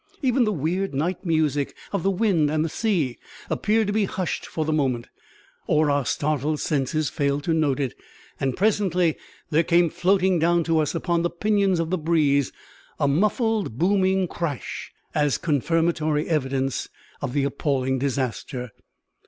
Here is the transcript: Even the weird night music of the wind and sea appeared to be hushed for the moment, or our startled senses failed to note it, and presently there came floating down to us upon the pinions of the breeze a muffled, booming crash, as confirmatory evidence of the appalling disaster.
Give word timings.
Even 0.23 0.45
the 0.45 0.51
weird 0.51 0.95
night 0.95 1.23
music 1.27 1.75
of 1.93 2.01
the 2.01 2.09
wind 2.09 2.49
and 2.49 2.71
sea 2.71 3.19
appeared 3.51 3.85
to 3.85 3.93
be 3.93 4.05
hushed 4.05 4.47
for 4.47 4.65
the 4.65 4.73
moment, 4.73 5.09
or 5.67 5.91
our 5.91 6.07
startled 6.07 6.59
senses 6.59 7.07
failed 7.11 7.43
to 7.43 7.53
note 7.53 7.79
it, 7.79 7.93
and 8.39 8.57
presently 8.57 9.15
there 9.51 9.61
came 9.61 9.91
floating 9.91 10.39
down 10.39 10.63
to 10.63 10.79
us 10.79 10.95
upon 10.95 11.21
the 11.21 11.29
pinions 11.29 11.79
of 11.79 11.91
the 11.91 11.99
breeze 11.99 12.51
a 12.99 13.07
muffled, 13.07 13.77
booming 13.77 14.27
crash, 14.27 14.91
as 15.13 15.37
confirmatory 15.37 16.27
evidence 16.27 16.89
of 17.21 17.33
the 17.33 17.43
appalling 17.43 17.99
disaster. 17.99 18.71